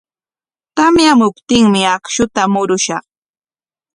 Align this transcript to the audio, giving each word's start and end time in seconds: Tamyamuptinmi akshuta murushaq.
Tamyamuptinmi 0.75 1.81
akshuta 1.95 2.41
murushaq. 2.53 3.03